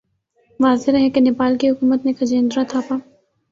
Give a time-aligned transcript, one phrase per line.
[0.59, 2.95] واضح رہے کہ نیپال کی حکومت نے کھجیندرا تھاپا